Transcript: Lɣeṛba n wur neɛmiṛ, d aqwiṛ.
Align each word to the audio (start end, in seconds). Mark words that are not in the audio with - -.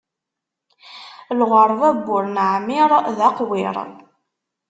Lɣeṛba 1.39 1.89
n 1.95 1.99
wur 2.05 2.23
neɛmiṛ, 2.27 2.91
d 3.17 3.19
aqwiṛ. 3.27 3.75